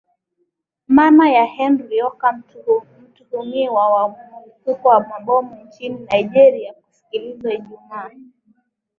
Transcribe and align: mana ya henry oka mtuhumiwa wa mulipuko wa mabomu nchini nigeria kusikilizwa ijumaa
mana 0.95 1.29
ya 1.29 1.45
henry 1.45 1.97
oka 2.03 2.31
mtuhumiwa 3.01 3.93
wa 3.93 4.09
mulipuko 4.09 4.87
wa 4.87 4.99
mabomu 4.99 5.55
nchini 5.63 6.05
nigeria 6.11 6.73
kusikilizwa 6.73 7.53
ijumaa 7.53 8.09